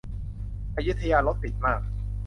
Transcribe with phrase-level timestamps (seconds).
[0.75, 1.81] อยุธยารถติดมาก